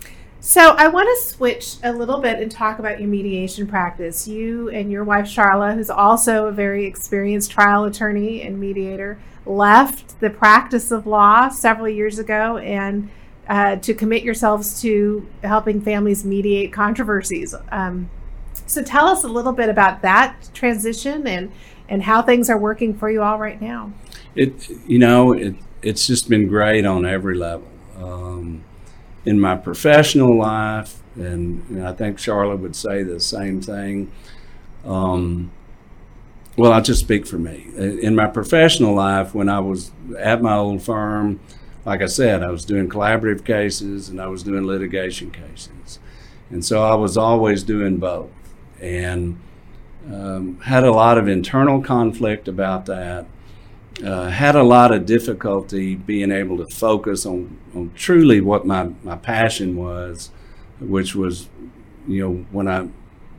[0.40, 4.28] so I want to switch a little bit and talk about your mediation practice.
[4.28, 10.20] You and your wife Charla, who's also a very experienced trial attorney and mediator, left
[10.20, 13.10] the practice of law several years ago and
[13.48, 17.54] uh, to commit yourselves to helping families mediate controversies.
[17.70, 18.11] Um,
[18.66, 21.52] so tell us a little bit about that transition and
[21.88, 23.92] and how things are working for you all right now.
[24.35, 27.68] It you know it it's just been great on every level.
[27.96, 28.64] Um,
[29.24, 34.12] in my professional life, and, and, I think Charlotte would say the same thing.
[34.85, 35.50] Um,
[36.56, 37.66] well, I'll just speak for me.
[37.76, 41.40] In my professional life, when I was at my old firm,
[41.87, 46.01] like I said, I was doing collaborative cases and I was doing litigation cases.
[46.51, 48.31] And so I was always doing both
[48.81, 49.40] and
[50.12, 53.27] um, had a lot of internal conflict about that.
[54.05, 58.90] Uh, had a lot of difficulty being able to focus on, on truly what my,
[59.05, 60.31] my passion was,
[60.81, 61.49] which was,
[62.07, 62.88] you know, when I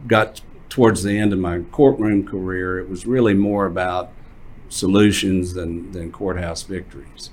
[0.08, 4.12] got towards the end of my courtroom career, it was really more about
[4.70, 7.30] solutions than, than courthouse victories.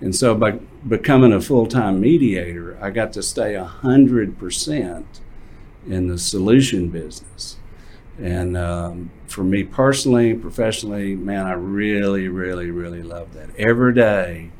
[0.00, 0.52] And so by
[0.88, 5.04] becoming a full time mediator, I got to stay 100%
[5.88, 7.56] in the solution business.
[8.18, 13.54] And um, for me personally, professionally, man, I really, really, really love that.
[13.56, 14.50] Every day,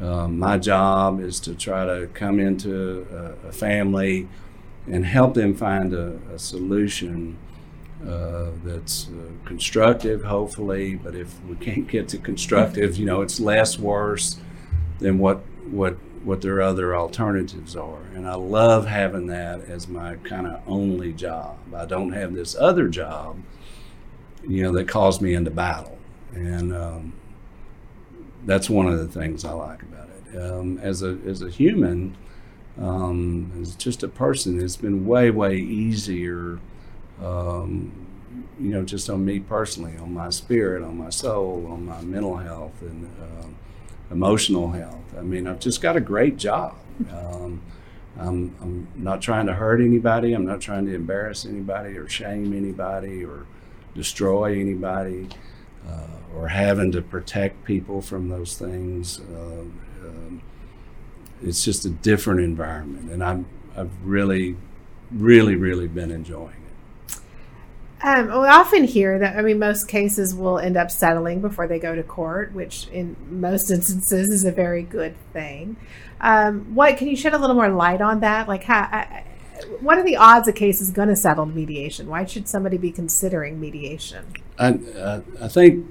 [0.00, 3.06] um, my job is to try to come into
[3.44, 4.28] a, a family
[4.88, 7.36] and help them find a, a solution
[8.06, 10.96] uh, that's uh, constructive, hopefully.
[10.96, 14.38] But if we can't get to constructive, you know, it's less worse
[14.98, 15.38] than what
[15.70, 18.00] what what their other alternatives are.
[18.14, 21.58] And I love having that as my kind of only job.
[21.74, 23.38] I don't have this other job,
[24.42, 25.98] you know, that calls me into battle.
[26.32, 27.12] And um,
[28.46, 30.38] that's one of the things I like about it.
[30.38, 32.16] Um, as a as a human,
[32.80, 36.58] um, as just a person, it's been way way easier.
[37.22, 37.92] Um,
[38.58, 42.36] you know, just on me personally, on my spirit, on my soul, on my mental
[42.36, 43.56] health, and um,
[44.14, 45.14] emotional health.
[45.18, 46.76] I mean, I've just got a great job.
[47.12, 47.60] Um,
[48.16, 50.32] I'm, I'm, not trying to hurt anybody.
[50.32, 53.46] I'm not trying to embarrass anybody or shame anybody or
[53.96, 55.28] destroy anybody
[55.88, 59.20] uh, or having to protect people from those things.
[59.20, 59.64] Uh,
[60.06, 60.42] um,
[61.42, 63.46] it's just a different environment, and I'm,
[63.76, 64.56] I've really,
[65.10, 66.63] really, really been enjoying
[68.04, 71.78] um, we often hear that, I mean, most cases will end up settling before they
[71.78, 75.78] go to court, which in most instances is a very good thing.
[76.20, 78.46] Um, what can you shed a little more light on that?
[78.46, 79.24] Like, how, I,
[79.80, 82.06] what are the odds a case is going to settle mediation?
[82.08, 84.26] Why should somebody be considering mediation?
[84.58, 85.86] I, I, I think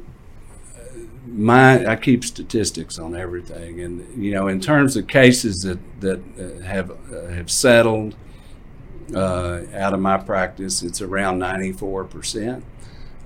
[1.26, 6.22] my I keep statistics on everything, and you know, in terms of cases that that
[6.38, 8.16] uh, have uh, have settled
[9.16, 12.64] uh, out of my practice, it's around 94%.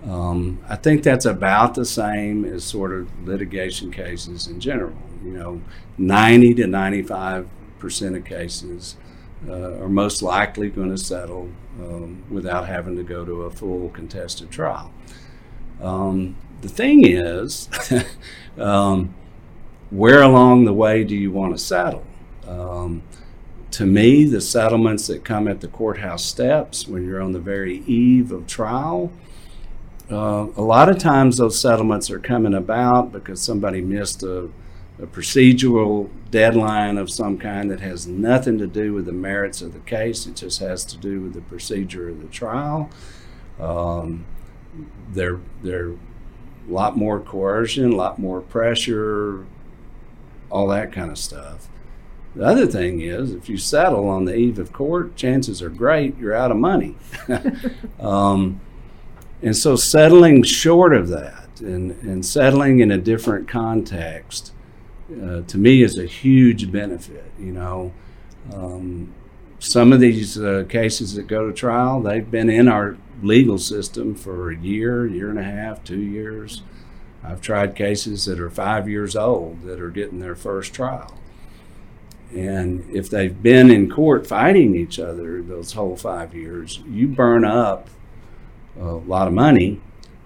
[0.06, 4.96] Um, I think that's about the same as sort of litigation cases in general.
[5.24, 5.62] You know,
[5.98, 7.48] 90 to 95
[7.80, 8.96] percent of cases
[9.48, 13.90] uh, are most likely going to settle um, without having to go to a full
[13.90, 14.92] contested trial.
[15.82, 17.70] Um, the thing is,
[18.58, 19.14] um,
[19.90, 22.04] where along the way do you want to settle?
[23.72, 27.80] To me, the settlements that come at the courthouse steps when you're on the very
[27.86, 29.12] eve of trial,
[30.10, 34.50] uh, a lot of times those settlements are coming about because somebody missed a,
[35.00, 39.74] a, procedural deadline of some kind that has nothing to do with the merits of
[39.74, 40.26] the case.
[40.26, 42.90] It just has to do with the procedure of the trial.
[43.60, 44.26] Um,
[45.12, 45.98] there, there, a
[46.72, 49.46] lot more coercion, a lot more pressure,
[50.50, 51.68] all that kind of stuff.
[52.38, 56.16] The other thing is, if you settle on the eve of court, chances are great
[56.20, 56.96] you're out of money.
[58.00, 58.62] um,
[59.42, 64.52] and so, settling short of that and, and settling in a different context
[65.12, 67.32] uh, to me is a huge benefit.
[67.40, 67.94] You know,
[68.54, 69.16] um,
[69.58, 74.14] some of these uh, cases that go to trial, they've been in our legal system
[74.14, 76.62] for a year, year and a half, two years.
[77.24, 81.18] I've tried cases that are five years old that are getting their first trial.
[82.36, 87.46] And if they've been in court fighting each other those whole five years, you burn
[87.46, 87.90] up
[88.78, 89.82] a lot of money,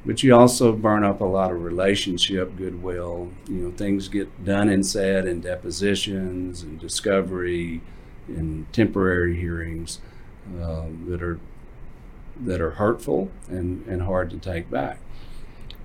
[0.05, 3.31] but you also burn up a lot of relationship goodwill.
[3.47, 7.81] You know, things get done and said in depositions and discovery
[8.27, 9.99] and temporary hearings
[10.59, 11.39] uh, that are
[12.39, 14.97] that are hurtful and, and hard to take back.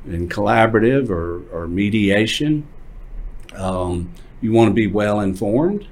[0.07, 2.67] In collaborative or, or mediation,
[3.55, 5.87] um, you want to be well informed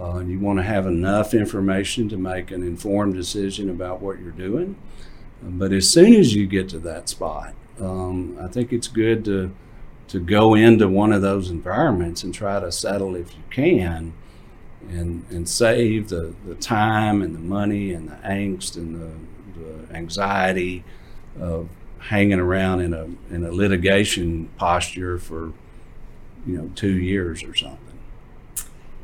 [0.00, 4.30] uh, you want to have enough information to make an informed decision about what you're
[4.30, 4.76] doing.
[5.42, 9.54] But as soon as you get to that spot, um, I think it's good to
[10.08, 14.12] to go into one of those environments and try to settle if you can,
[14.88, 19.94] and and save the, the time and the money and the angst and the, the
[19.94, 20.84] anxiety
[21.38, 25.52] of hanging around in a in a litigation posture for
[26.46, 27.89] you know two years or something.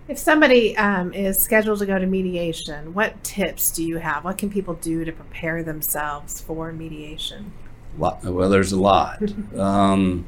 [0.08, 4.24] If somebody um, is scheduled to go to mediation, what tips do you have?
[4.24, 7.52] What can people do to prepare themselves for mediation?
[7.98, 9.20] Well, there's a lot.
[9.58, 10.26] um,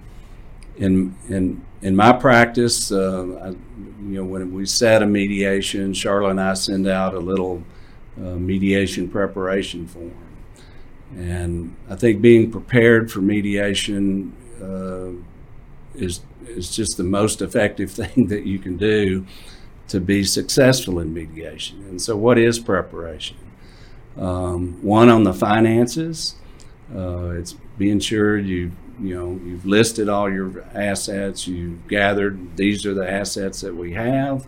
[0.77, 6.31] in in in my practice, uh, I, you know, when we set a mediation, Charlotte
[6.31, 7.63] and I send out a little
[8.17, 10.13] uh, mediation preparation form,
[11.17, 15.11] and I think being prepared for mediation uh,
[15.95, 19.25] is is just the most effective thing that you can do
[19.89, 21.85] to be successful in mediation.
[21.89, 23.37] And so, what is preparation?
[24.17, 26.35] Um, one on the finances.
[26.95, 31.47] Uh, it's being sure you you know you've listed all your assets.
[31.47, 34.47] You've gathered these are the assets that we have.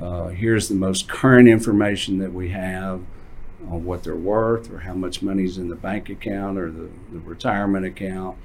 [0.00, 3.02] Uh, here's the most current information that we have
[3.68, 7.18] on what they're worth or how much money's in the bank account or the, the
[7.18, 8.36] retirement account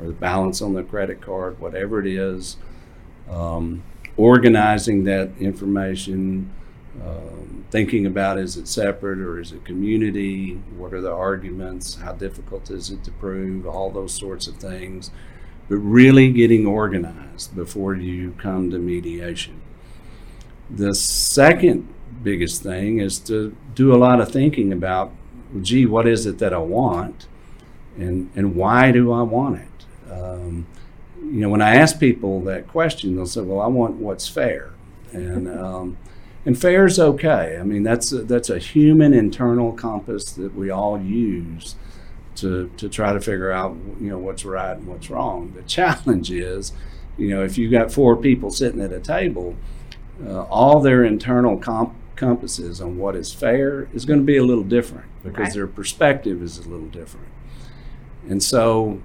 [0.00, 2.56] or the balance on the credit card, whatever it is.
[3.30, 3.82] Um,
[4.16, 6.50] organizing that information,
[7.04, 10.54] um, thinking about is it separate or is it community?
[10.76, 11.94] What are the arguments?
[11.94, 13.66] How difficult is it to prove?
[13.66, 15.10] All those sorts of things.
[15.68, 19.62] But really getting organized before you come to mediation.
[20.68, 21.88] The second
[22.22, 25.12] biggest thing is to do a lot of thinking about,
[25.60, 27.26] gee, what is it that I want?
[27.96, 30.10] And, and why do I want it?
[30.12, 30.66] Um,
[31.32, 34.72] you know, when I ask people that question, they'll say, "Well, I want what's fair,"
[35.12, 35.96] and um,
[36.44, 37.56] and fair is okay.
[37.58, 41.74] I mean, that's a, that's a human internal compass that we all use
[42.36, 45.54] to to try to figure out you know what's right and what's wrong.
[45.56, 46.74] The challenge is,
[47.16, 49.56] you know, if you've got four people sitting at a table,
[50.26, 54.44] uh, all their internal comp- compasses on what is fair is going to be a
[54.44, 55.54] little different because right.
[55.54, 57.28] their perspective is a little different,
[58.28, 59.00] and so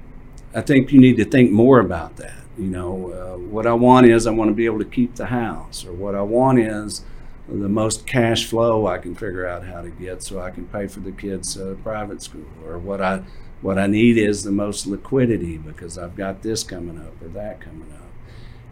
[0.53, 2.33] I think you need to think more about that.
[2.57, 5.27] You know, uh, what I want is I want to be able to keep the
[5.27, 7.03] house, or what I want is
[7.47, 10.87] the most cash flow I can figure out how to get so I can pay
[10.87, 13.23] for the kids' uh, private school, or what I
[13.61, 17.59] what I need is the most liquidity because I've got this coming up or that
[17.59, 18.09] coming up.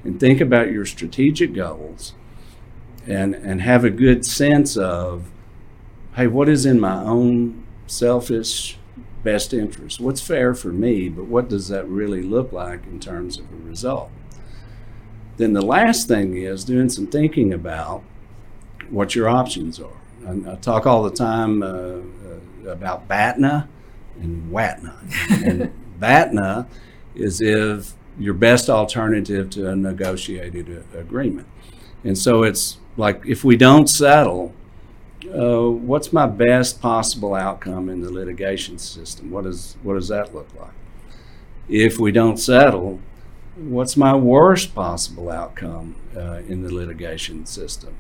[0.04, 2.14] And think about your strategic goals
[3.08, 5.32] and and have a good sense of
[6.16, 8.78] hey, what is in my own selfish
[9.26, 10.00] best interest.
[10.00, 13.68] What's fair for me, but what does that really look like in terms of a
[13.68, 14.12] result?
[15.36, 18.04] Then the last thing is doing some thinking about
[18.90, 19.98] what your options are.
[20.26, 23.68] I, I talk all the time uh, uh, about BATNA
[24.22, 24.94] and WATNA.
[25.46, 26.68] and BATNA
[27.16, 31.48] is if your best alternative to a negotiated uh, agreement.
[32.04, 34.54] And so it's like if we don't settle,
[35.34, 39.32] uh, what's my best possible outcome in the litigation system?
[39.32, 40.74] What, is, what does that look like?
[41.68, 43.00] If we don't settle,
[43.56, 47.96] what's my worst possible outcome uh, in the litigation system?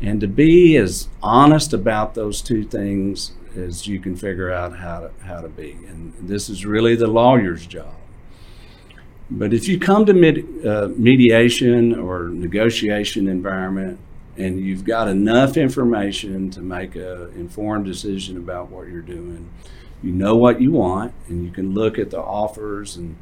[0.00, 5.00] And to be as honest about those two things as you can figure out how
[5.00, 5.72] to, how to be.
[5.88, 7.94] And this is really the lawyer's job.
[9.30, 13.98] But if you come to med, uh, mediation or negotiation environment
[14.38, 19.50] and you've got enough information to make an informed decision about what you're doing.
[20.00, 23.16] You know what you want, and you can look at the offers and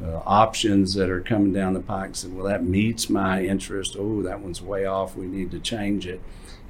[0.00, 3.96] uh, options that are coming down the pike and say, well, that meets my interest.
[3.98, 5.16] Oh, that one's way off.
[5.16, 6.20] We need to change it.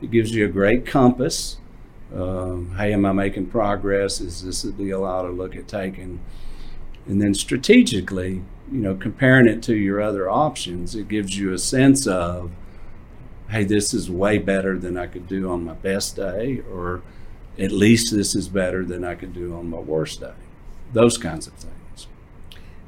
[0.01, 1.59] It gives you a great compass.
[2.14, 4.20] Um, hey, am I making progress?
[4.20, 6.20] Is this a deal I ought to look at taking?
[7.07, 8.42] And then strategically,
[8.72, 12.51] you know, comparing it to your other options, it gives you a sense of
[13.51, 17.03] hey, this is way better than I could do on my best day, or
[17.59, 20.32] at least this is better than I could do on my worst day.
[20.92, 22.07] Those kinds of things.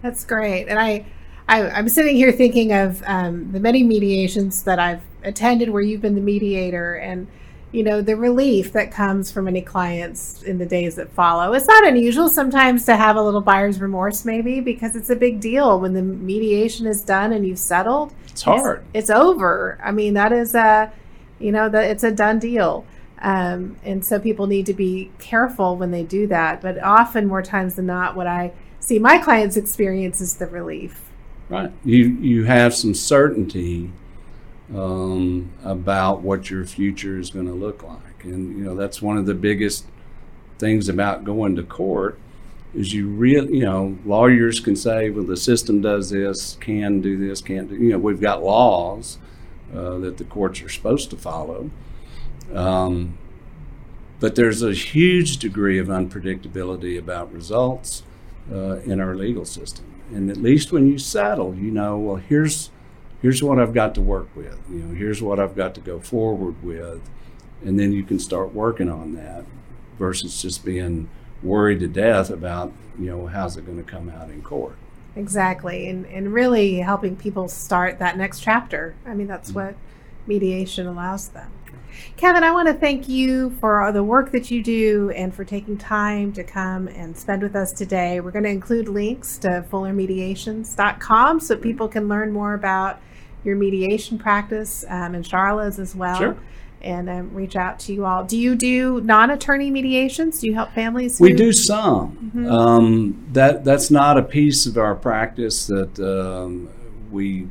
[0.03, 0.67] That's great.
[0.69, 1.05] And I,
[1.49, 6.01] I am sitting here thinking of um, the many mediations that I've attended where you've
[6.01, 7.27] been the mediator and
[7.73, 11.55] you know the relief that comes for many clients in the days that follow.
[11.55, 15.41] It's not unusual sometimes to have a little buyer's remorse maybe because it's a big
[15.41, 18.13] deal when the mediation is done and you've settled.
[18.29, 18.85] It's hard.
[18.93, 19.79] It's, it's over.
[19.83, 20.93] I mean that is a
[21.39, 22.85] you know that it's a done deal.
[23.23, 26.61] Um, and so people need to be careful when they do that.
[26.61, 31.11] But often more times than not what i see my clients experience is the relief.
[31.49, 31.73] Right.
[31.85, 33.91] You you have some certainty
[34.75, 38.25] um, about what your future is going to look like.
[38.25, 39.87] And you know that's one of the biggest
[40.59, 42.19] things about going to court
[42.75, 47.19] is you really you know lawyers can say well the system does this can do
[47.19, 49.19] this can't do you know we've got laws
[49.75, 51.71] uh, that the courts are supposed to follow
[52.55, 53.19] um,
[54.21, 58.05] but there's a huge degree of unpredictability about results
[58.51, 62.71] uh, in our legal system and at least when you settle you know well here's
[63.23, 64.59] here's what I've got to work with.
[64.69, 67.01] You know, here's what I've got to go forward with,
[67.65, 69.45] and then you can start working on that
[69.99, 71.09] versus just being
[71.43, 74.77] worried to death about you know how's it going to come out in court.
[75.17, 78.95] Exactly, and and really helping people start that next chapter.
[79.07, 79.67] I mean, that's mm-hmm.
[79.69, 79.77] what
[80.27, 81.51] mediation allows them.
[82.17, 85.77] Kevin, I want to thank you for the work that you do and for taking
[85.77, 88.21] time to come and spend with us today.
[88.21, 92.99] We're going to include links to fullermediations.com so people can learn more about
[93.45, 96.17] your mediation practice um, and Charlotte's as well.
[96.17, 96.37] Sure.
[96.81, 98.25] And um, reach out to you all.
[98.25, 100.41] Do you do non-attorney mediations?
[100.41, 101.19] Do you help families?
[101.19, 102.33] Who- we do some.
[102.35, 102.51] Mm-hmm.
[102.51, 106.69] Um, that that's not a piece of our practice that um,
[107.13, 107.49] we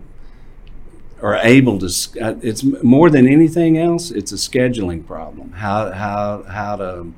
[1.21, 1.85] are able to.
[2.21, 4.11] Uh, it's more than anything else.
[4.11, 5.53] It's a scheduling problem.
[5.53, 7.13] How how how to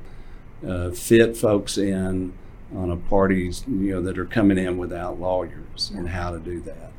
[0.66, 2.32] uh, fit folks in
[2.74, 6.60] on a parties you know that are coming in without lawyers and how to do
[6.60, 6.92] that.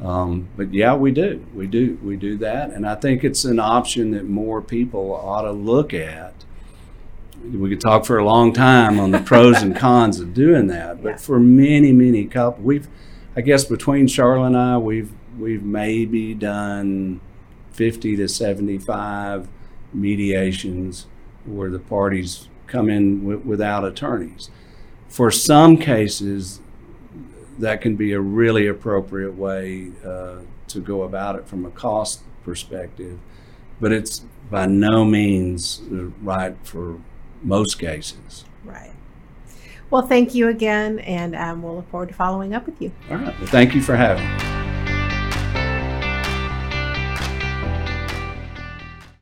[0.00, 1.44] Um, but yeah, we do.
[1.54, 1.98] We do.
[2.02, 2.70] We do that.
[2.70, 6.34] And I think it's an option that more people ought to look at.
[7.52, 11.02] We could talk for a long time on the pros and cons of doing that.
[11.02, 11.16] But yeah.
[11.16, 12.88] for many, many couples, we've,
[13.36, 17.20] I guess between Charlotte and I, we've, we've maybe done
[17.72, 19.48] 50 to 75
[19.92, 21.06] mediations
[21.44, 24.50] where the parties come in w- without attorneys.
[25.08, 26.60] For some cases,
[27.58, 30.38] that can be a really appropriate way uh,
[30.68, 33.18] to go about it from a cost perspective,
[33.80, 35.82] but it's by no means
[36.22, 36.98] right for
[37.42, 38.44] most cases.
[38.64, 38.92] Right.
[39.90, 42.92] Well, thank you again, and um, we'll look forward to following up with you.
[43.10, 43.38] All right.
[43.38, 44.61] Well, thank you for having me.